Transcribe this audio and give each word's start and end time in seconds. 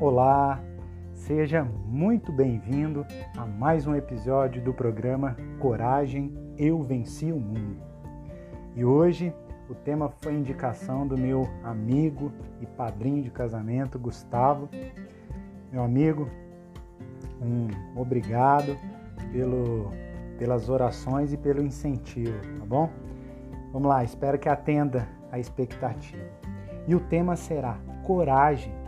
Olá, 0.00 0.58
seja 1.12 1.62
muito 1.62 2.32
bem-vindo 2.32 3.04
a 3.36 3.44
mais 3.44 3.86
um 3.86 3.94
episódio 3.94 4.62
do 4.62 4.72
programa 4.72 5.36
Coragem, 5.58 6.34
Eu 6.56 6.82
Venci 6.82 7.30
o 7.30 7.38
Mundo. 7.38 7.76
E 8.74 8.82
hoje 8.82 9.30
o 9.68 9.74
tema 9.74 10.08
foi 10.08 10.32
indicação 10.32 11.06
do 11.06 11.18
meu 11.18 11.46
amigo 11.62 12.32
e 12.62 12.66
padrinho 12.66 13.22
de 13.22 13.30
casamento, 13.30 13.98
Gustavo. 13.98 14.70
Meu 15.70 15.84
amigo, 15.84 16.30
um 17.38 17.68
obrigado 17.94 18.78
pelo, 19.30 19.92
pelas 20.38 20.70
orações 20.70 21.30
e 21.34 21.36
pelo 21.36 21.62
incentivo, 21.62 22.40
tá 22.58 22.64
bom? 22.64 22.88
Vamos 23.70 23.86
lá, 23.86 24.02
espero 24.02 24.38
que 24.38 24.48
atenda 24.48 25.06
a 25.30 25.38
expectativa. 25.38 26.24
E 26.88 26.94
o 26.94 27.00
tema 27.00 27.36
será 27.36 27.76
Coragem, 28.02 28.80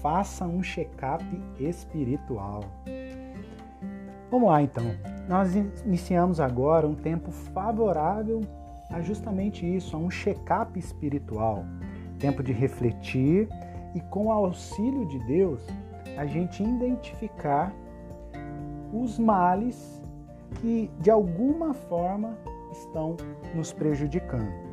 faça 0.00 0.44
um 0.44 0.62
check-up 0.62 1.24
espiritual. 1.58 2.64
Vamos 4.30 4.48
lá 4.48 4.62
então. 4.62 4.84
Nós 5.28 5.54
iniciamos 5.84 6.40
agora 6.40 6.86
um 6.86 6.94
tempo 6.94 7.30
favorável 7.30 8.40
a 8.90 9.00
justamente 9.00 9.66
isso, 9.66 9.96
a 9.96 9.98
um 9.98 10.10
check-up 10.10 10.78
espiritual. 10.78 11.64
Tempo 12.18 12.42
de 12.42 12.52
refletir 12.52 13.48
e 13.94 14.00
com 14.00 14.26
o 14.26 14.32
auxílio 14.32 15.06
de 15.06 15.18
Deus, 15.20 15.66
a 16.16 16.26
gente 16.26 16.62
identificar 16.62 17.72
os 18.92 19.18
males 19.18 20.02
que 20.60 20.90
de 21.00 21.10
alguma 21.10 21.74
forma 21.74 22.36
estão 22.72 23.16
nos 23.54 23.72
prejudicando. 23.72 24.67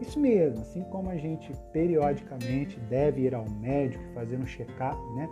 Isso 0.00 0.18
mesmo, 0.18 0.62
assim 0.62 0.82
como 0.84 1.10
a 1.10 1.16
gente 1.16 1.52
periodicamente 1.72 2.80
deve 2.88 3.22
ir 3.22 3.34
ao 3.34 3.48
médico 3.48 4.02
fazer 4.14 4.36
um 4.38 4.46
check-up 4.46 4.98
né, 5.14 5.28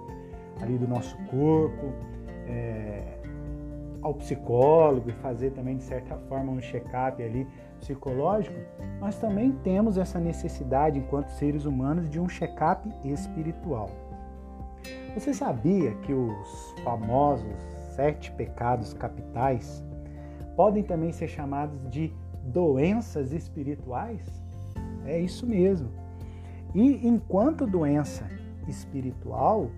ali 0.60 0.76
do 0.76 0.86
nosso 0.86 1.16
corpo, 1.30 1.92
é, 2.46 3.18
ao 4.02 4.14
psicólogo 4.14 5.10
e 5.10 5.12
fazer 5.14 5.52
também 5.52 5.76
de 5.76 5.82
certa 5.82 6.16
forma 6.28 6.52
um 6.52 6.60
check-up 6.60 7.22
ali 7.22 7.46
psicológico, 7.80 8.56
nós 9.00 9.18
também 9.18 9.52
temos 9.62 9.96
essa 9.96 10.20
necessidade 10.20 10.98
enquanto 10.98 11.28
seres 11.30 11.64
humanos 11.64 12.08
de 12.10 12.20
um 12.20 12.28
check-up 12.28 12.88
espiritual. 13.04 13.90
Você 15.14 15.32
sabia 15.32 15.94
que 16.02 16.12
os 16.12 16.74
famosos 16.84 17.56
sete 17.94 18.30
pecados 18.32 18.92
capitais 18.92 19.82
podem 20.54 20.82
também 20.82 21.10
ser 21.10 21.28
chamados 21.28 21.88
de 21.90 22.12
doenças 22.44 23.32
espirituais? 23.32 24.47
É 25.08 25.18
isso 25.18 25.46
mesmo. 25.46 25.88
E 26.74 27.06
enquanto 27.06 27.66
doença 27.66 28.28
espiritual, 28.68 29.70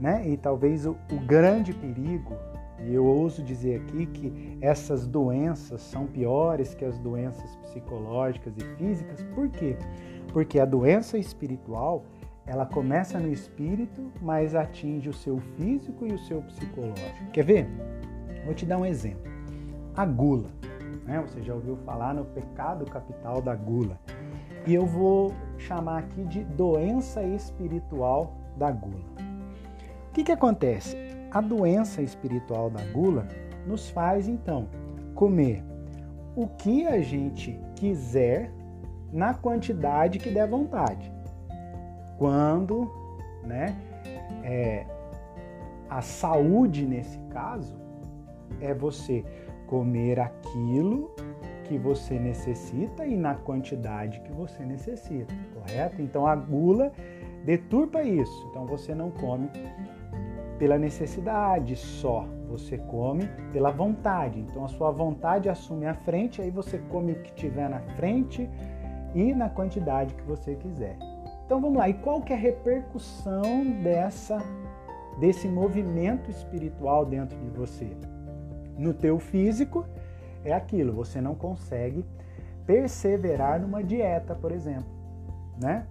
né, 0.00 0.26
e 0.26 0.36
talvez 0.36 0.86
o, 0.86 0.96
o 1.12 1.20
grande 1.26 1.74
perigo, 1.74 2.34
e 2.82 2.94
eu 2.94 3.04
ouso 3.04 3.42
dizer 3.42 3.80
aqui 3.82 4.06
que 4.06 4.58
essas 4.60 5.06
doenças 5.06 5.80
são 5.82 6.06
piores 6.06 6.74
que 6.74 6.84
as 6.84 6.98
doenças 6.98 7.54
psicológicas 7.56 8.54
e 8.56 8.64
físicas, 8.76 9.22
por 9.34 9.48
quê? 9.48 9.76
Porque 10.32 10.58
a 10.58 10.64
doença 10.64 11.16
espiritual, 11.16 12.04
ela 12.46 12.66
começa 12.66 13.18
no 13.18 13.30
espírito, 13.30 14.10
mas 14.20 14.54
atinge 14.54 15.08
o 15.08 15.14
seu 15.14 15.38
físico 15.56 16.06
e 16.06 16.12
o 16.12 16.18
seu 16.18 16.42
psicológico. 16.42 17.30
Quer 17.32 17.44
ver? 17.44 17.68
Vou 18.44 18.54
te 18.54 18.66
dar 18.66 18.78
um 18.78 18.84
exemplo. 18.84 19.32
A 19.96 20.04
gula. 20.04 20.50
Né? 21.04 21.22
Você 21.26 21.42
já 21.42 21.54
ouviu 21.54 21.76
falar 21.76 22.14
no 22.14 22.24
pecado 22.24 22.84
capital 22.86 23.40
da 23.40 23.54
gula. 23.54 23.98
E 24.66 24.74
eu 24.74 24.86
vou 24.86 25.32
chamar 25.58 25.98
aqui 25.98 26.24
de 26.24 26.44
doença 26.44 27.22
espiritual 27.22 28.34
da 28.56 28.70
gula. 28.70 29.04
O 30.08 30.12
que, 30.12 30.24
que 30.24 30.32
acontece? 30.32 30.96
A 31.30 31.40
doença 31.40 32.00
espiritual 32.00 32.70
da 32.70 32.82
gula 32.92 33.26
nos 33.66 33.90
faz 33.90 34.28
então 34.28 34.68
comer 35.14 35.62
o 36.36 36.46
que 36.46 36.86
a 36.86 37.00
gente 37.00 37.58
quiser 37.76 38.50
na 39.12 39.34
quantidade 39.34 40.18
que 40.18 40.30
der 40.30 40.48
vontade 40.48 41.12
quando 42.18 42.90
né, 43.44 43.76
é, 44.42 44.86
a 45.88 46.00
saúde 46.00 46.86
nesse 46.86 47.18
caso 47.30 47.76
é 48.60 48.72
você 48.72 49.24
comer 49.66 50.20
aquilo 50.20 51.14
que 51.64 51.76
você 51.78 52.18
necessita 52.18 53.04
e 53.04 53.16
na 53.16 53.34
quantidade 53.34 54.20
que 54.20 54.32
você 54.32 54.64
necessita, 54.64 55.34
correto? 55.54 56.00
Então 56.00 56.26
a 56.26 56.36
gula 56.36 56.92
deturpa 57.44 58.02
isso. 58.02 58.46
Então 58.50 58.66
você 58.66 58.94
não 58.94 59.10
come 59.10 59.50
pela 60.58 60.78
necessidade 60.78 61.74
só, 61.76 62.26
você 62.48 62.78
come 62.78 63.28
pela 63.52 63.70
vontade. 63.70 64.40
Então 64.40 64.64
a 64.64 64.68
sua 64.68 64.90
vontade 64.90 65.48
assume 65.48 65.86
a 65.86 65.94
frente, 65.94 66.40
aí 66.40 66.50
você 66.50 66.78
come 66.90 67.12
o 67.12 67.22
que 67.22 67.32
tiver 67.34 67.68
na 67.68 67.80
frente 67.96 68.48
e 69.14 69.34
na 69.34 69.48
quantidade 69.48 70.14
que 70.14 70.22
você 70.22 70.54
quiser. 70.54 70.96
Então 71.44 71.60
vamos 71.60 71.76
lá, 71.76 71.88
e 71.88 71.94
qual 71.94 72.22
que 72.22 72.32
é 72.32 72.36
a 72.36 72.38
repercussão 72.38 73.64
dessa 73.82 74.38
desse 75.18 75.46
movimento 75.46 76.28
espiritual 76.30 77.06
dentro 77.06 77.38
de 77.38 77.50
você? 77.50 77.88
No 78.76 78.92
teu 78.92 79.18
físico 79.18 79.84
é 80.44 80.52
aquilo, 80.52 80.92
você 80.92 81.20
não 81.20 81.34
consegue 81.34 82.04
perseverar 82.66 83.60
numa 83.60 83.82
dieta, 83.82 84.34
por 84.34 84.52
exemplo, 84.52 84.86
né? 85.60 85.86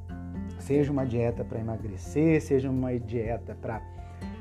Seja 0.60 0.92
uma 0.92 1.06
dieta 1.06 1.44
para 1.44 1.60
emagrecer, 1.60 2.42
seja 2.42 2.70
uma 2.70 2.98
dieta 2.98 3.56
para 3.60 3.82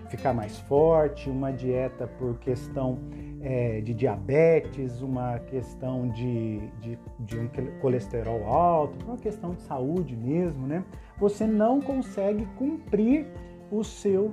ficar 0.09 0.33
mais 0.33 0.59
forte, 0.59 1.29
uma 1.29 1.51
dieta 1.51 2.07
por 2.07 2.39
questão 2.39 2.99
é, 3.41 3.81
de 3.81 3.93
diabetes, 3.95 5.01
uma 5.01 5.39
questão 5.39 6.09
de, 6.09 6.61
de, 6.81 6.99
de, 7.19 7.39
um 7.39 7.49
colesterol 7.81 8.45
alto, 8.47 9.05
uma 9.05 9.17
questão 9.17 9.53
de 9.55 9.63
saúde 9.63 10.15
mesmo, 10.15 10.67
né? 10.67 10.85
Você 11.19 11.47
não 11.47 11.81
consegue 11.81 12.47
cumprir 12.57 13.27
o 13.71 13.83
seu, 13.83 14.31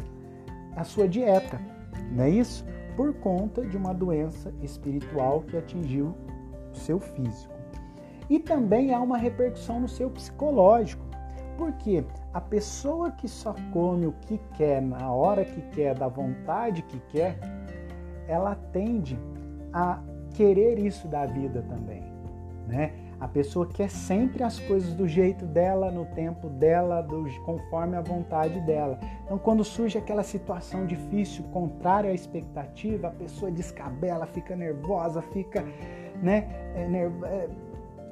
a 0.76 0.84
sua 0.84 1.08
dieta, 1.08 1.60
não 2.12 2.26
é 2.26 2.30
isso? 2.30 2.66
Por 3.00 3.14
conta 3.14 3.66
de 3.66 3.78
uma 3.78 3.94
doença 3.94 4.54
espiritual 4.62 5.40
que 5.44 5.56
atingiu 5.56 6.14
o 6.74 6.76
seu 6.76 7.00
físico. 7.00 7.54
E 8.30 8.40
também 8.40 8.94
há 8.94 9.00
uma 9.00 9.18
repercussão 9.18 9.80
no 9.80 9.88
seu 9.88 10.10
psicológico. 10.10 11.02
Porque 11.58 12.04
a 12.34 12.42
pessoa 12.42 13.10
que 13.12 13.26
só 13.26 13.56
come 13.72 14.06
o 14.06 14.12
que 14.24 14.38
quer, 14.58 14.82
na 14.82 15.10
hora 15.14 15.46
que 15.46 15.62
quer, 15.70 15.98
da 15.98 16.10
vontade 16.10 16.82
que 16.82 17.00
quer, 17.08 17.40
ela 18.28 18.54
tende 18.74 19.18
a 19.72 20.02
querer 20.34 20.78
isso 20.78 21.08
da 21.08 21.26
vida 21.26 21.62
também, 21.70 22.04
né? 22.68 22.92
A 23.20 23.28
pessoa 23.28 23.68
quer 23.68 23.90
sempre 23.90 24.44
as 24.44 24.60
coisas 24.60 24.94
do 24.94 25.06
jeito 25.08 25.46
dela, 25.46 25.92
no 25.92 26.06
tempo 26.06 26.48
dela, 26.48 27.02
do, 27.02 27.26
conforme 27.44 27.98
a 27.98 28.02
vontade 28.02 28.62
dela. 28.62 28.98
Então, 29.26 29.38
quando 29.38 29.64
surge 29.64 29.98
aquela 29.98 30.24
situação 30.24 30.86
difícil, 30.86 31.44
contrária 31.52 32.12
à 32.12 32.14
expectativa, 32.14 33.08
a 33.08 33.12
pessoa 33.12 33.52
descabela, 33.52 34.26
fica 34.26 34.56
nervosa, 34.56 35.22
fica, 35.22 35.66
né, 36.22 36.48
é, 36.76 36.88
nerv... 36.88 37.24
é, 37.26 37.50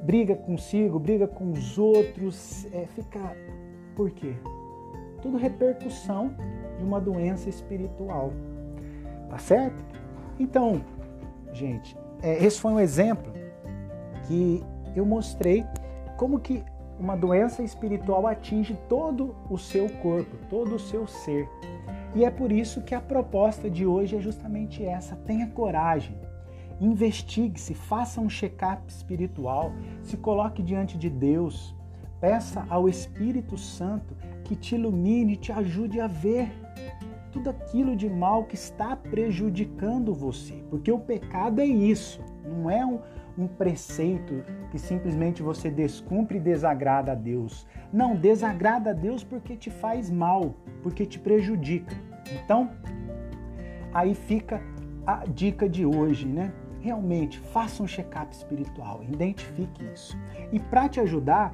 briga 0.03 0.35
consigo, 0.35 0.99
briga 0.99 1.25
com 1.25 1.51
os 1.51 1.77
outros, 1.77 2.67
é, 2.73 2.85
fica. 2.87 3.19
Por 3.95 4.11
quê? 4.11 4.35
Tudo 5.21 5.37
repercussão 5.37 6.35
de 6.77 6.83
uma 6.83 6.99
doença 6.99 7.49
espiritual. 7.49 8.31
Tá 9.29 9.37
certo? 9.37 9.83
Então, 10.37 10.81
gente, 11.53 11.97
é, 12.21 12.43
esse 12.43 12.59
foi 12.59 12.73
um 12.73 12.79
exemplo 12.79 13.33
que 14.27 14.63
eu 14.95 15.05
mostrei 15.05 15.65
como 16.17 16.39
que 16.39 16.63
uma 16.99 17.15
doença 17.15 17.61
espiritual 17.61 18.25
atinge 18.25 18.77
todo 18.89 19.35
o 19.49 19.57
seu 19.57 19.89
corpo, 19.89 20.35
todo 20.49 20.75
o 20.75 20.79
seu 20.79 21.05
ser. 21.05 21.47
E 22.15 22.25
é 22.25 22.31
por 22.31 22.51
isso 22.51 22.81
que 22.81 22.95
a 22.95 23.01
proposta 23.01 23.69
de 23.69 23.85
hoje 23.85 24.15
é 24.15 24.19
justamente 24.19 24.83
essa: 24.83 25.15
tenha 25.15 25.47
coragem, 25.47 26.17
investigue-se, 26.79 27.73
faça 27.73 28.19
um 28.19 28.29
check-up 28.29 28.81
espiritual, 28.87 29.71
se 30.01 30.17
coloque 30.17 30.63
diante 30.63 30.97
de 30.97 31.09
Deus, 31.09 31.75
peça 32.19 32.65
ao 32.69 32.89
Espírito 32.89 33.57
Santo 33.57 34.15
que 34.43 34.55
te 34.55 34.75
ilumine, 34.75 35.35
te 35.35 35.51
ajude 35.51 35.99
a 35.99 36.07
ver 36.07 36.51
tudo 37.31 37.49
aquilo 37.49 37.95
de 37.95 38.09
mal 38.09 38.45
que 38.45 38.55
está 38.55 38.95
prejudicando 38.95 40.13
você, 40.13 40.63
porque 40.69 40.91
o 40.91 40.99
pecado 40.99 41.61
é 41.61 41.65
isso, 41.65 42.19
não 42.43 42.71
é 42.71 42.83
um, 42.85 42.99
um 43.37 43.47
preceito 43.47 44.43
que 44.71 44.79
simplesmente 44.79 45.43
você 45.43 45.69
descumpre 45.69 46.37
e 46.37 46.41
desagrada 46.41 47.11
a 47.11 47.15
Deus. 47.15 47.67
Não, 47.93 48.15
desagrada 48.15 48.89
a 48.89 48.93
Deus 48.93 49.23
porque 49.23 49.55
te 49.55 49.69
faz 49.69 50.09
mal, 50.09 50.55
porque 50.81 51.05
te 51.05 51.19
prejudica. 51.19 51.95
Então, 52.43 52.71
aí 53.93 54.15
fica 54.15 54.61
a 55.05 55.23
dica 55.25 55.69
de 55.69 55.85
hoje, 55.85 56.27
né? 56.27 56.51
Realmente, 56.81 57.39
faça 57.39 57.83
um 57.83 57.87
check-up 57.87 58.33
espiritual, 58.33 59.03
identifique 59.03 59.83
isso. 59.93 60.17
E 60.51 60.59
para 60.59 60.89
te 60.89 60.99
ajudar, 60.99 61.53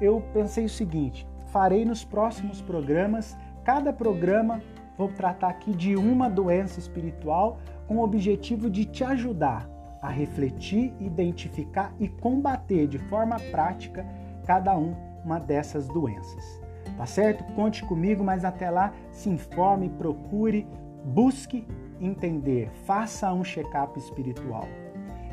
eu 0.00 0.22
pensei 0.32 0.64
o 0.64 0.68
seguinte: 0.70 1.26
farei 1.46 1.84
nos 1.84 2.04
próximos 2.04 2.60
programas 2.62 3.36
cada 3.64 3.92
programa 3.92 4.62
vou 4.96 5.08
tratar 5.08 5.48
aqui 5.48 5.72
de 5.72 5.96
uma 5.96 6.30
doença 6.30 6.78
espiritual 6.78 7.58
com 7.88 7.96
o 7.96 8.02
objetivo 8.04 8.70
de 8.70 8.84
te 8.84 9.02
ajudar 9.02 9.75
a 10.06 10.08
refletir, 10.08 10.94
identificar 11.00 11.92
e 11.98 12.08
combater 12.08 12.86
de 12.86 12.96
forma 12.96 13.40
prática 13.50 14.06
cada 14.46 14.76
uma 14.76 15.40
dessas 15.40 15.88
doenças. 15.88 16.60
Tá 16.96 17.04
certo? 17.04 17.42
Conte 17.54 17.84
comigo, 17.84 18.22
mas 18.22 18.44
até 18.44 18.70
lá 18.70 18.92
se 19.10 19.28
informe, 19.28 19.88
procure, 19.88 20.64
busque 21.04 21.66
entender, 22.00 22.70
faça 22.84 23.32
um 23.32 23.42
check-up 23.42 23.98
espiritual. 23.98 24.68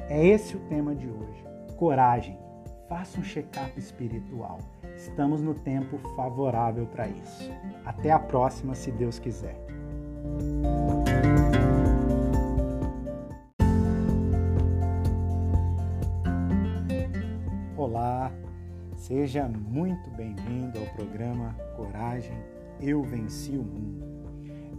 É 0.10 0.26
esse 0.26 0.58
o 0.58 0.60
tema 0.62 0.96
de 0.96 1.08
hoje. 1.08 1.46
Coragem. 1.78 2.38
Faça 2.90 3.20
um 3.20 3.24
check-up 3.24 3.78
espiritual. 3.78 4.58
Estamos 4.96 5.42
no 5.42 5.54
tempo 5.54 6.00
favorável 6.16 6.88
para 6.88 7.08
isso. 7.08 7.52
Até 7.86 8.12
a 8.12 8.20
próxima, 8.20 8.74
se 8.74 8.92
Deus 8.92 9.20
quiser. 9.20 9.56
Seja 19.04 19.50
muito 19.50 20.10
bem-vindo 20.12 20.80
ao 20.80 20.86
programa 20.96 21.54
Coragem, 21.76 22.42
Eu 22.80 23.04
Venci 23.04 23.58
o 23.58 23.62
Mundo. 23.62 24.06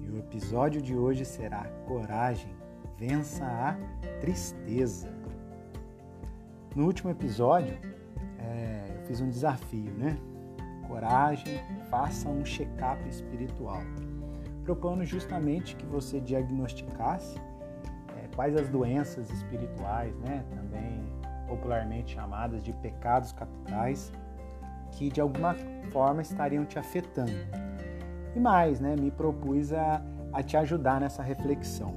E 0.02 0.08
o 0.08 0.16
episódio 0.16 0.80
de 0.80 0.96
hoje 0.96 1.26
será 1.26 1.64
Coragem, 1.86 2.48
Vença 2.96 3.44
a 3.44 3.76
Tristeza. 4.22 5.12
No 6.74 6.86
último 6.86 7.10
episódio, 7.10 7.76
é, 8.38 8.96
eu 8.96 9.06
fiz 9.06 9.20
um 9.20 9.28
desafio, 9.28 9.92
né? 9.92 10.16
Coragem, 10.88 11.60
faça 11.90 12.26
um 12.26 12.42
check-up 12.46 13.06
espiritual, 13.06 13.82
propondo 14.64 15.04
justamente 15.04 15.76
que 15.76 15.84
você 15.84 16.18
diagnosticasse 16.18 17.38
é, 18.16 18.34
quais 18.34 18.56
as 18.56 18.70
doenças 18.70 19.30
espirituais, 19.30 20.18
né? 20.20 20.42
Também 20.48 21.13
popularmente 21.46 22.14
chamadas 22.14 22.62
de 22.62 22.72
pecados 22.72 23.32
capitais, 23.32 24.12
que 24.92 25.10
de 25.10 25.20
alguma 25.20 25.54
forma 25.92 26.22
estariam 26.22 26.64
te 26.64 26.78
afetando. 26.78 27.32
E 28.34 28.40
mais, 28.40 28.80
né? 28.80 28.96
Me 28.98 29.10
propus 29.10 29.72
a, 29.72 30.02
a 30.32 30.42
te 30.42 30.56
ajudar 30.56 31.00
nessa 31.00 31.22
reflexão. 31.22 31.94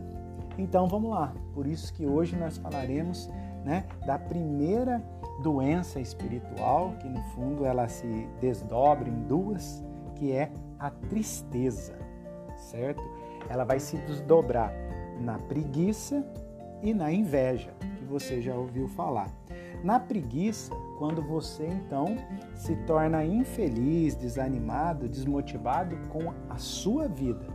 Então 0.58 0.88
vamos 0.88 1.12
lá. 1.12 1.34
Por 1.54 1.68
isso 1.68 1.94
que 1.94 2.06
hoje 2.06 2.36
nós 2.36 2.58
falaremos 2.58 3.30
né, 3.64 3.86
da 4.06 4.18
primeira 4.18 5.04
doença 5.42 6.00
espiritual, 6.00 6.94
que 7.00 7.08
no 7.08 7.22
fundo 7.36 7.66
ela 7.66 7.88
se 7.88 8.28
desdobra 8.40 9.08
em 9.08 9.24
duas, 9.24 9.84
que 10.16 10.32
é 10.32 10.52
a 10.80 10.90
tristeza, 10.90 11.98
certo? 12.56 13.04
Ela 13.50 13.64
vai 13.64 13.80
se 13.80 13.98
desdobrar 13.98 14.72
na 15.20 15.38
preguiça 15.38 16.26
e 16.82 16.94
na 16.94 17.12
inveja, 17.12 17.74
que 17.98 18.06
você 18.06 18.42
já 18.42 18.56
ouviu 18.56 18.88
falar. 18.88 19.30
Na 19.84 20.00
preguiça, 20.00 20.74
quando 20.98 21.22
você 21.22 21.68
então 21.68 22.18
se 22.56 22.76
torna 22.88 23.24
infeliz, 23.24 24.16
desanimado, 24.16 25.08
desmotivado 25.08 25.96
com 26.10 26.34
a 26.50 26.58
sua 26.58 27.08
vida, 27.08 27.46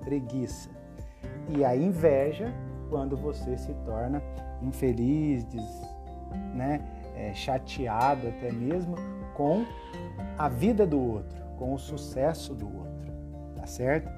preguiça. 0.00 0.70
E 1.48 1.64
a 1.64 1.76
inveja, 1.76 2.52
quando 2.88 3.16
você 3.16 3.58
se 3.58 3.74
torna 3.84 4.22
infeliz, 4.62 5.44
des, 5.44 5.82
né, 6.54 6.80
é, 7.16 7.34
chateado 7.34 8.28
até 8.28 8.52
mesmo 8.52 8.94
com 9.34 9.64
a 10.38 10.48
vida 10.48 10.86
do 10.86 11.00
outro, 11.00 11.42
com 11.58 11.74
o 11.74 11.78
sucesso 11.78 12.54
do 12.54 12.66
outro, 12.66 13.12
tá 13.56 13.66
certo? 13.66 14.10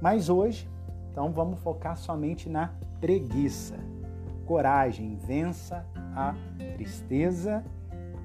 Mas 0.00 0.28
hoje, 0.28 0.68
então 1.10 1.30
vamos 1.32 1.60
focar 1.60 1.96
somente 1.96 2.48
na 2.48 2.72
preguiça. 3.00 3.76
Coragem, 4.50 5.14
vença 5.14 5.86
a 6.12 6.34
tristeza, 6.74 7.64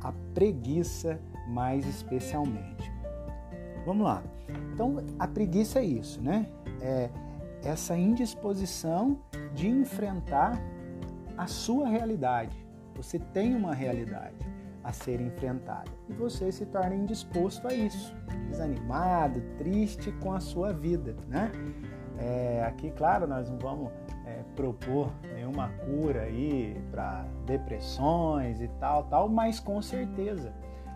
a 0.01 0.12
preguiça 0.33 1.19
mais 1.48 1.86
especialmente. 1.86 2.92
Vamos 3.86 4.07
lá. 4.07 4.24
Então, 4.74 4.98
a 5.19 5.27
preguiça 5.27 5.77
é 5.77 5.86
isso, 5.86 6.19
né? 6.24 6.48
É 6.81 7.12
essa 7.63 7.95
indisposição 7.95 9.19
de 9.54 9.69
enfrentar 9.69 10.60
a 11.38 11.45
sua 11.45 11.88
realidade. 11.88 12.57
Você 12.95 13.19
tem 13.19 13.56
uma 13.56 13.75
realidade 13.75 14.36
a 14.83 14.92
ser 14.92 15.21
enfrentada 15.21 15.92
e 16.10 16.13
você 16.13 16.51
se 16.51 16.66
torna 16.66 16.95
indisposto 16.95 17.68
a 17.68 17.74
isso, 17.75 18.16
desanimado, 18.50 19.44
triste 19.60 20.12
com 20.13 20.33
a 20.33 20.39
sua 20.39 20.74
vida, 20.74 21.16
né? 21.28 21.51
É, 22.18 22.63
aqui, 22.66 22.89
claro, 22.89 23.28
nós 23.28 23.48
não 23.48 23.60
vamos 23.60 23.92
é, 24.25 24.44
propor 24.56 25.12
nenhuma 25.34 25.69
cura 25.69 26.24
aí 26.24 26.81
para 26.92 27.25
depressões 27.46 28.62
e 28.62 28.68
tal, 28.80 29.04
tal, 29.04 29.30
mas 29.30 29.60
com 29.60 29.81
certeza, 29.81 30.54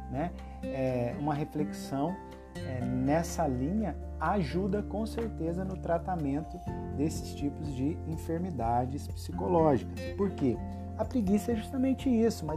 né? 0.10 0.32
É, 0.64 1.16
uma 1.20 1.34
reflexão 1.34 2.16
é, 2.56 2.84
nessa 2.84 3.48
linha 3.48 3.96
ajuda 4.20 4.82
com 4.84 5.06
certeza 5.06 5.64
no 5.64 5.78
tratamento 5.78 6.60
desses 6.98 7.34
tipos 7.36 7.74
de 7.74 7.98
enfermidades 8.08 9.08
psicológicas. 9.08 10.00
Por 10.18 10.32
quê? 10.32 10.58
A 10.98 11.06
preguiça 11.06 11.54
é 11.54 11.56
justamente 11.56 12.10
isso, 12.10 12.44
uma 12.44 12.56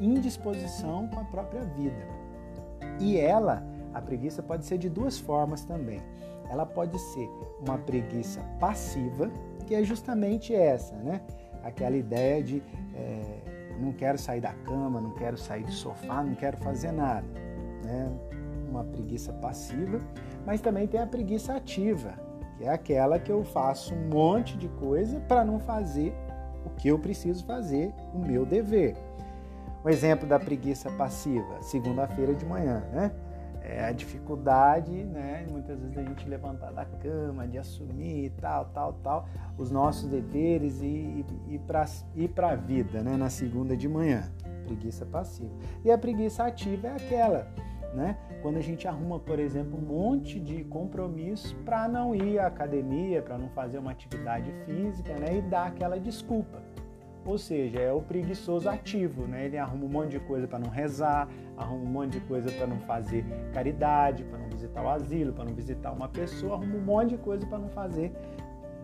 indisposição 0.00 1.06
com 1.06 1.20
a 1.20 1.24
própria 1.24 1.62
vida. 1.62 2.04
E 2.98 3.16
ela, 3.16 3.62
a 3.94 4.02
preguiça 4.02 4.42
pode 4.42 4.64
ser 4.64 4.76
de 4.76 4.88
duas 4.88 5.18
formas 5.20 5.64
também. 5.64 6.00
Ela 6.50 6.66
pode 6.66 6.98
ser 6.98 7.30
uma 7.64 7.78
preguiça 7.78 8.40
passiva, 8.58 9.30
que 9.70 9.74
é 9.76 9.84
justamente 9.84 10.52
essa, 10.52 10.96
né? 10.96 11.20
Aquela 11.62 11.96
ideia 11.96 12.42
de 12.42 12.60
é, 12.92 13.76
não 13.78 13.92
quero 13.92 14.18
sair 14.18 14.40
da 14.40 14.52
cama, 14.52 15.00
não 15.00 15.12
quero 15.12 15.38
sair 15.38 15.62
do 15.62 15.70
sofá, 15.70 16.24
não 16.24 16.34
quero 16.34 16.56
fazer 16.56 16.90
nada, 16.90 17.24
né? 17.84 18.10
Uma 18.68 18.82
preguiça 18.82 19.32
passiva, 19.32 20.00
mas 20.44 20.60
também 20.60 20.88
tem 20.88 20.98
a 20.98 21.06
preguiça 21.06 21.54
ativa, 21.54 22.14
que 22.58 22.64
é 22.64 22.68
aquela 22.68 23.16
que 23.20 23.30
eu 23.30 23.44
faço 23.44 23.94
um 23.94 24.08
monte 24.08 24.58
de 24.58 24.66
coisa 24.70 25.20
para 25.20 25.44
não 25.44 25.60
fazer 25.60 26.12
o 26.66 26.70
que 26.70 26.88
eu 26.88 26.98
preciso 26.98 27.44
fazer, 27.44 27.94
o 28.12 28.18
meu 28.18 28.44
dever. 28.44 28.96
Um 29.84 29.88
exemplo 29.88 30.26
da 30.26 30.40
preguiça 30.40 30.90
passiva, 30.90 31.62
segunda-feira 31.62 32.34
de 32.34 32.44
manhã, 32.44 32.82
né? 32.92 33.12
É 33.70 33.84
a 33.84 33.92
dificuldade, 33.92 34.90
né? 34.90 35.46
Muitas 35.50 35.80
vezes 35.80 35.96
a 35.96 36.02
gente 36.02 36.28
levantar 36.28 36.72
da 36.72 36.84
cama, 36.84 37.46
de 37.46 37.58
assumir 37.58 38.32
tal, 38.40 38.66
tal, 38.66 38.92
tal, 38.94 39.28
os 39.56 39.70
nossos 39.70 40.08
deveres 40.08 40.80
e 40.82 41.24
ir 41.48 42.28
para 42.28 42.50
a 42.50 42.56
vida, 42.56 43.02
né? 43.02 43.16
Na 43.16 43.30
segunda 43.30 43.76
de 43.76 43.88
manhã, 43.88 44.30
preguiça 44.64 45.06
passiva. 45.06 45.52
E 45.84 45.90
a 45.90 45.98
preguiça 45.98 46.44
ativa 46.44 46.88
é 46.88 46.92
aquela 46.92 47.46
né? 47.94 48.16
Quando 48.42 48.56
a 48.56 48.60
gente 48.60 48.86
arruma, 48.86 49.18
por 49.18 49.38
exemplo, 49.38 49.78
um 49.78 49.82
monte 49.82 50.38
de 50.38 50.64
compromisso 50.64 51.56
para 51.64 51.88
não 51.88 52.14
ir 52.14 52.38
à 52.38 52.46
academia, 52.46 53.20
para 53.20 53.36
não 53.36 53.48
fazer 53.50 53.78
uma 53.78 53.90
atividade 53.90 54.52
física, 54.64 55.14
né? 55.14 55.38
E 55.38 55.42
dá 55.42 55.66
aquela 55.66 55.98
desculpa. 55.98 56.62
Ou 57.24 57.36
seja, 57.36 57.78
é 57.78 57.92
o 57.92 58.00
preguiçoso 58.00 58.68
ativo, 58.68 59.26
né? 59.26 59.44
Ele 59.44 59.58
arruma 59.58 59.84
um 59.84 59.88
monte 59.88 60.12
de 60.12 60.20
coisa 60.20 60.48
para 60.48 60.58
não 60.58 60.70
rezar, 60.70 61.28
arruma 61.60 61.82
um 61.82 61.92
monte 61.92 62.12
de 62.12 62.20
coisa 62.20 62.50
para 62.50 62.66
não 62.66 62.78
fazer 62.80 63.24
caridade, 63.52 64.24
para 64.24 64.38
não 64.38 64.48
visitar 64.48 64.82
o 64.82 64.88
asilo, 64.88 65.32
para 65.32 65.44
não 65.44 65.54
visitar 65.54 65.92
uma 65.92 66.08
pessoa, 66.08 66.54
arruma 66.54 66.76
um 66.76 66.84
monte 66.84 67.10
de 67.10 67.18
coisa 67.18 67.46
para 67.46 67.58
não 67.58 67.68
fazer 67.68 68.12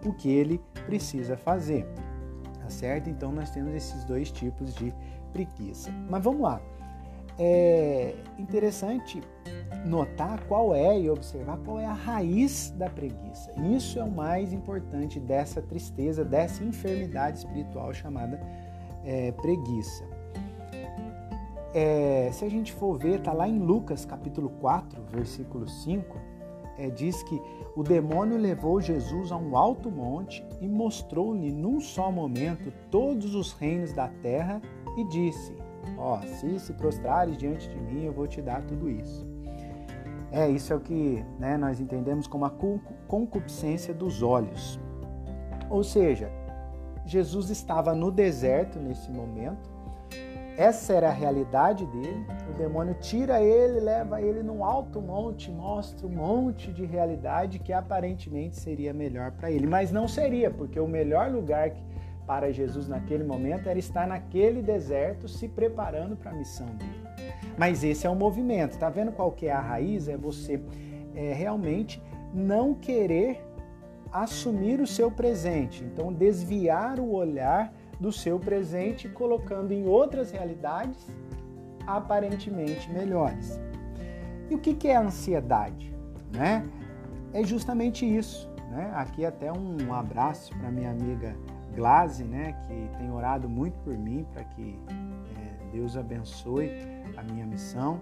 o 0.04 0.12
que 0.12 0.30
ele 0.30 0.60
precisa 0.86 1.36
fazer. 1.36 1.86
Tá 2.60 2.68
certo? 2.68 3.08
Então 3.08 3.32
nós 3.32 3.50
temos 3.50 3.74
esses 3.74 4.04
dois 4.04 4.30
tipos 4.30 4.74
de 4.74 4.92
preguiça. 5.32 5.90
Mas 6.08 6.22
vamos 6.22 6.42
lá 6.42 6.60
é 7.38 8.14
interessante 8.38 9.20
notar 9.84 10.42
qual 10.46 10.74
é 10.74 10.98
e 10.98 11.10
observar 11.10 11.58
qual 11.58 11.78
é 11.78 11.84
a 11.84 11.92
raiz 11.92 12.70
da 12.70 12.88
preguiça. 12.88 13.52
Isso 13.74 13.98
é 13.98 14.04
o 14.04 14.10
mais 14.10 14.52
importante 14.52 15.20
dessa 15.20 15.60
tristeza, 15.60 16.24
dessa 16.24 16.64
enfermidade 16.64 17.38
espiritual 17.38 17.92
chamada 17.92 18.40
é, 19.04 19.32
preguiça. 19.32 20.04
É, 21.78 22.30
se 22.32 22.42
a 22.42 22.48
gente 22.48 22.72
for 22.72 22.96
ver, 22.96 23.18
está 23.18 23.34
lá 23.34 23.46
em 23.46 23.58
Lucas 23.58 24.06
capítulo 24.06 24.48
4, 24.48 24.98
versículo 25.12 25.68
5, 25.68 26.16
é, 26.78 26.88
diz 26.88 27.22
que 27.24 27.38
o 27.76 27.82
demônio 27.82 28.38
levou 28.38 28.80
Jesus 28.80 29.30
a 29.30 29.36
um 29.36 29.58
alto 29.58 29.90
monte 29.90 30.42
e 30.58 30.66
mostrou-lhe 30.66 31.52
num 31.52 31.78
só 31.78 32.10
momento 32.10 32.72
todos 32.90 33.34
os 33.34 33.52
reinos 33.52 33.92
da 33.92 34.08
terra 34.08 34.62
e 34.96 35.04
disse: 35.04 35.54
Ó, 35.98 36.18
se 36.22 36.58
se 36.60 36.72
prostrares 36.72 37.36
diante 37.36 37.68
de 37.68 37.76
mim, 37.76 38.04
eu 38.04 38.12
vou 38.14 38.26
te 38.26 38.40
dar 38.40 38.62
tudo 38.62 38.88
isso. 38.88 39.26
É, 40.32 40.48
isso 40.48 40.72
é 40.72 40.76
o 40.76 40.80
que 40.80 41.22
né, 41.38 41.58
nós 41.58 41.78
entendemos 41.78 42.26
como 42.26 42.46
a 42.46 42.54
concupiscência 43.06 43.92
dos 43.92 44.22
olhos. 44.22 44.80
Ou 45.68 45.84
seja, 45.84 46.32
Jesus 47.04 47.50
estava 47.50 47.94
no 47.94 48.10
deserto 48.10 48.78
nesse 48.78 49.10
momento 49.12 49.75
essa 50.56 50.94
era 50.94 51.08
a 51.08 51.12
realidade 51.12 51.84
dele. 51.86 52.26
O 52.50 52.56
demônio 52.56 52.94
tira 53.00 53.42
ele, 53.42 53.80
leva 53.80 54.22
ele 54.22 54.42
num 54.42 54.64
alto 54.64 55.00
monte, 55.00 55.50
mostra 55.50 56.06
um 56.06 56.10
monte 56.10 56.72
de 56.72 56.84
realidade 56.86 57.58
que 57.58 57.72
aparentemente 57.72 58.56
seria 58.56 58.94
melhor 58.94 59.32
para 59.32 59.50
ele, 59.50 59.66
mas 59.66 59.92
não 59.92 60.08
seria, 60.08 60.50
porque 60.50 60.80
o 60.80 60.88
melhor 60.88 61.30
lugar 61.30 61.72
para 62.26 62.50
Jesus 62.50 62.88
naquele 62.88 63.22
momento 63.22 63.68
era 63.68 63.78
estar 63.78 64.06
naquele 64.06 64.62
deserto 64.62 65.28
se 65.28 65.46
preparando 65.46 66.16
para 66.16 66.32
a 66.32 66.34
missão 66.34 66.66
dele. 66.66 67.06
Mas 67.56 67.84
esse 67.84 68.06
é 68.06 68.10
um 68.10 68.16
movimento, 68.16 68.78
tá 68.78 68.88
vendo 68.88 69.12
qual 69.12 69.30
que 69.30 69.46
é 69.46 69.52
a 69.52 69.60
raiz? 69.60 70.08
É 70.08 70.16
você 70.16 70.60
é, 71.14 71.32
realmente 71.32 72.02
não 72.34 72.74
querer 72.74 73.46
assumir 74.10 74.80
o 74.80 74.86
seu 74.86 75.10
presente, 75.10 75.84
então 75.84 76.12
desviar 76.12 76.98
o 76.98 77.12
olhar 77.12 77.72
do 78.00 78.12
seu 78.12 78.38
presente, 78.38 79.08
colocando 79.08 79.72
em 79.72 79.86
outras 79.86 80.30
realidades 80.30 81.06
aparentemente 81.86 82.90
melhores. 82.90 83.58
E 84.50 84.54
o 84.54 84.58
que 84.58 84.88
é 84.88 84.96
a 84.96 85.00
ansiedade? 85.00 85.94
Né? 86.32 86.66
É 87.32 87.42
justamente 87.42 88.04
isso. 88.04 88.48
Né? 88.70 88.92
Aqui 88.94 89.24
até 89.24 89.52
um 89.52 89.94
abraço 89.94 90.54
para 90.56 90.70
minha 90.70 90.90
amiga 90.90 91.34
Glaze, 91.74 92.24
né, 92.24 92.54
que 92.66 92.98
tem 92.98 93.12
orado 93.12 93.48
muito 93.48 93.78
por 93.80 93.96
mim 93.96 94.26
para 94.32 94.42
que 94.44 94.78
é, 94.88 95.70
Deus 95.72 95.96
abençoe 95.96 96.70
a 97.16 97.22
minha 97.22 97.44
missão. 97.44 98.00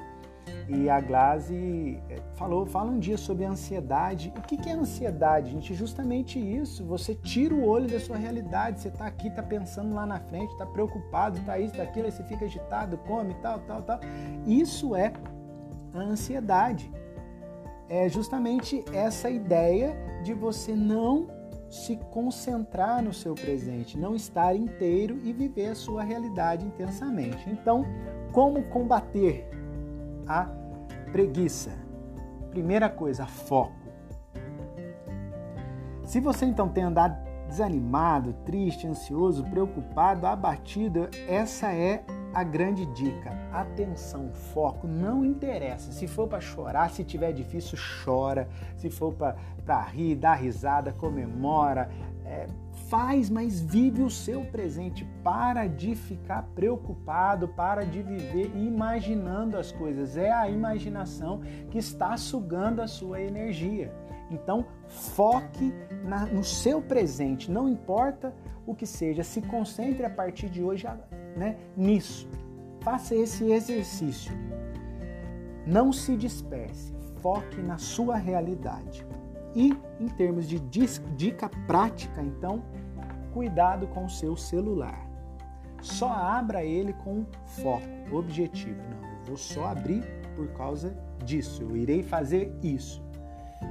E 0.69 0.89
a 0.89 1.01
Glaze 1.01 2.01
eh, 2.09 2.23
falou, 2.35 2.65
fala 2.65 2.91
um 2.91 2.99
dia 2.99 3.19
sobre 3.19 3.45
ansiedade. 3.45 4.33
O 4.37 4.41
que 4.43 4.69
é 4.69 4.73
ansiedade, 4.73 5.51
gente? 5.51 5.75
Justamente 5.75 6.39
isso. 6.39 6.85
Você 6.85 7.15
tira 7.15 7.55
o 7.55 7.67
olho 7.67 7.87
da 7.89 8.01
sua 8.01 8.17
realidade. 8.17 8.81
Você 8.81 8.89
está 8.89 9.07
aqui, 9.07 9.29
está 9.29 9.43
pensando 9.43 9.95
lá 9.95 10.07
na 10.07 10.21
frente, 10.21 10.51
está 10.53 10.65
preocupado, 10.65 11.39
está 11.39 11.59
isso, 11.59 11.73
está 11.73 11.83
aquilo, 11.83 12.07
aí 12.07 12.13
você 12.13 12.23
fica 12.25 12.45
agitado, 12.45 12.97
come, 12.99 13.35
tal, 13.43 13.59
tal, 13.61 13.83
tal. 13.83 14.01
Isso 14.47 14.97
é 14.97 15.13
a 15.93 15.99
ansiedade. 15.99 16.91
É 17.89 18.09
justamente 18.09 18.83
essa 18.93 19.29
ideia 19.29 19.95
de 20.23 20.33
você 20.33 20.75
não 20.75 21.29
se 21.69 21.97
concentrar 22.11 23.03
no 23.03 23.13
seu 23.13 23.35
presente, 23.35 23.99
não 23.99 24.15
estar 24.15 24.55
inteiro 24.55 25.19
e 25.25 25.33
viver 25.33 25.69
a 25.69 25.75
sua 25.75 26.03
realidade 26.03 26.65
intensamente. 26.65 27.51
Então, 27.51 27.85
como 28.33 28.63
combater 28.65 29.49
a 30.27 30.49
preguiça. 31.13 31.71
Primeira 32.51 32.89
coisa, 32.89 33.27
foco. 33.27 33.75
Se 36.05 36.21
você 36.21 36.45
então 36.45 36.69
tem 36.69 36.85
andado 36.85 37.17
desanimado, 37.49 38.33
triste, 38.45 38.87
ansioso, 38.87 39.45
preocupado, 39.45 40.27
abatido, 40.27 41.09
essa 41.29 41.73
é 41.73 42.05
a 42.35 42.43
grande 42.43 42.85
dica. 42.87 43.31
Atenção, 43.53 44.33
foco, 44.33 44.87
não 44.89 45.25
interessa. 45.25 45.93
Se 45.93 46.09
for 46.09 46.27
para 46.27 46.41
chorar, 46.41 46.91
se 46.91 47.05
tiver 47.05 47.33
difícil, 47.33 47.79
chora. 48.05 48.49
Se 48.77 48.91
for 48.91 49.15
para 49.15 49.83
rir, 49.83 50.17
dá 50.17 50.35
risada, 50.35 50.93
comemora. 50.93 51.89
É, 52.25 52.47
faz, 52.89 53.31
mas 53.31 53.61
vive 53.61 54.03
o 54.03 54.11
seu 54.11 54.45
presente. 54.45 55.05
Para 55.23 55.67
de 55.67 55.95
ficar 55.95 56.43
preocupado, 56.55 57.49
para 57.49 57.85
de 57.85 58.03
viver 58.03 58.51
imaginando 58.57 59.57
as 59.57 59.73
coisas. 59.73 60.17
É 60.17 60.31
a 60.31 60.49
imaginação 60.49 61.41
que 61.71 61.79
está 61.79 62.17
sugando 62.17 62.81
a 62.81 62.87
sua 62.87 63.21
energia. 63.21 63.93
Então, 64.31 64.67
foque 64.89 65.73
na, 66.05 66.27
no 66.27 66.43
seu 66.43 66.81
presente, 66.81 67.51
não 67.51 67.69
importa 67.69 68.35
o 68.67 68.75
que 68.75 68.87
seja, 68.87 69.23
se 69.23 69.43
concentre 69.43 70.05
a 70.05 70.11
partir 70.11 70.49
de 70.49 70.63
hoje 70.63 70.87
né, 71.37 71.57
nisso. 71.77 72.29
Faça 72.81 73.15
esse 73.15 73.51
exercício. 73.51 74.33
Não 75.67 75.93
se 75.93 76.17
disperse, 76.17 76.93
foque 77.21 77.61
na 77.63 77.79
sua 77.79 78.17
realidade. 78.17 79.07
E 79.55 79.77
em 80.01 80.09
termos 80.09 80.49
de 80.49 80.59
dica 80.59 81.49
prática, 81.67 82.23
então, 82.23 82.63
cuidado 83.33 83.87
com 83.89 84.05
o 84.05 84.11
seu 84.11 84.37
celular. 84.37 85.07
Só 85.81 86.11
abra 86.11 86.65
ele 86.65 86.93
com 86.93 87.25
foco, 87.45 87.87
objetivo. 88.13 88.81
Não, 88.91 89.09
eu 89.09 89.25
vou 89.27 89.37
só 89.37 89.67
abrir 89.67 90.03
por 90.35 90.49
causa 90.55 90.97
disso, 91.25 91.63
eu 91.63 91.77
irei 91.77 92.03
fazer 92.03 92.53
isso. 92.63 93.03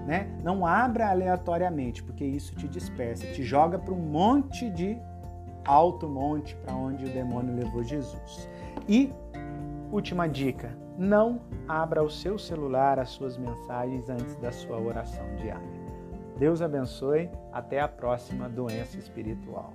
Né? 0.08 0.28
Não 0.44 0.66
abra 0.66 1.10
aleatoriamente, 1.10 2.04
porque 2.04 2.24
isso 2.24 2.56
te 2.56 2.68
dispersa, 2.68 3.28
te 3.28 3.44
joga 3.44 3.78
para 3.78 3.94
um 3.94 4.00
monte 4.00 4.70
de 4.70 4.98
alto 5.66 6.08
monte 6.08 6.56
para 6.58 6.75
onde 6.75 7.06
o 7.06 7.10
demônio 7.10 7.56
levou 7.56 7.84
Jesus. 7.84 8.50
E 8.88 9.12
última 9.92 10.28
dica, 10.28 10.78
não 10.98 11.42
abra 11.68 12.04
o 12.04 12.10
seu 12.10 12.38
celular, 12.38 13.00
as 13.00 13.10
suas 13.10 13.38
mensagens 13.38 14.10
antes 14.10 14.36
da 14.38 14.52
sua 14.52 14.80
oração 14.80 15.25
diária. 15.36 15.73
Deus 16.38 16.62
abençoe. 16.62 17.30
Até 17.52 17.80
a 17.80 17.88
próxima 17.88 18.50
doença 18.50 18.98
espiritual. 18.98 19.72